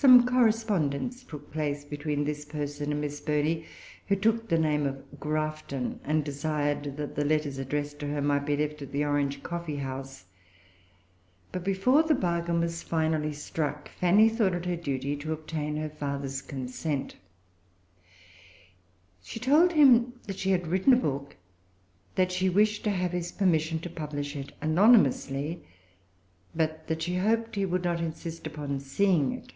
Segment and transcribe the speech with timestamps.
[0.00, 3.64] Some correspondence took place between this person and Miss Burney,
[4.06, 8.46] who took the name of Grafton, and desired that the letters addressed to her might
[8.46, 10.26] be left at the Orange Coffee House.
[11.50, 15.90] But, before the bargain was finally struck, Fanny thought it her duty to obtain her
[15.90, 17.16] father's consent.
[19.20, 21.34] She told him that she had written a book,
[22.14, 25.64] that she wished to have his permission to publish it anonymously,
[26.54, 29.54] but that she hoped that he would not insist upon seeing it.